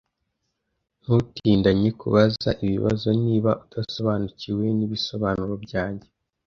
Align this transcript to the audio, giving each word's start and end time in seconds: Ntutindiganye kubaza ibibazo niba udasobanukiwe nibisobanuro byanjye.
Ntutindiganye 1.01 1.89
kubaza 1.99 2.49
ibibazo 2.65 3.07
niba 3.25 3.51
udasobanukiwe 3.63 4.65
nibisobanuro 4.77 5.55
byanjye. 5.67 6.07